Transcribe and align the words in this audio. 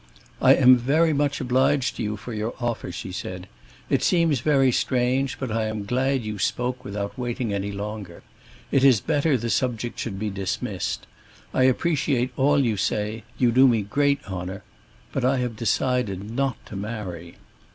"I 0.41 0.55
am 0.55 0.77
very 0.77 1.13
much 1.13 1.39
obliged 1.39 1.97
to 1.97 2.01
you 2.01 2.17
for 2.17 2.33
your 2.33 2.55
offer," 2.59 2.91
she 2.91 3.11
said. 3.11 3.45
"It 3.87 4.01
seems 4.01 4.39
very 4.39 4.71
strange, 4.71 5.37
but 5.39 5.51
I 5.51 5.65
am 5.67 5.85
glad 5.85 6.23
you 6.23 6.39
spoke 6.39 6.83
without 6.83 7.19
waiting 7.19 7.53
any 7.53 7.71
longer. 7.71 8.23
It 8.71 8.83
is 8.83 8.99
better 8.99 9.37
the 9.37 9.51
subject 9.51 9.99
should 9.99 10.17
be 10.17 10.31
dismissed. 10.31 11.05
I 11.53 11.65
appreciate 11.65 12.33
all 12.35 12.65
you 12.65 12.77
say; 12.77 13.25
you 13.37 13.51
do 13.51 13.67
me 13.67 13.83
great 13.83 14.21
honor. 14.25 14.63
But 15.11 15.23
I 15.23 15.37
have 15.37 15.55
decided 15.55 16.31
not 16.31 16.57
to 16.65 16.75
marry." 16.75 17.35